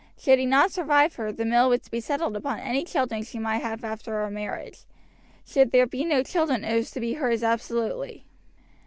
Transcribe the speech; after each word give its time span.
Should 0.17 0.39
he 0.39 0.47
not 0.47 0.71
survive 0.71 1.13
her 1.17 1.31
the 1.31 1.45
mill 1.45 1.69
was 1.69 1.81
to 1.81 1.91
be 1.91 1.99
settled 1.99 2.35
upon 2.35 2.57
any 2.57 2.83
children 2.83 3.21
she 3.21 3.37
might 3.37 3.59
have 3.61 3.83
after 3.83 4.13
her 4.13 4.31
marriage; 4.31 4.85
should 5.45 5.69
there 5.71 5.85
be 5.85 6.03
no 6.03 6.23
children 6.23 6.63
it 6.65 6.73
was 6.75 6.89
to 6.89 6.99
be 6.99 7.13
hers 7.13 7.43
absolutely. 7.43 8.25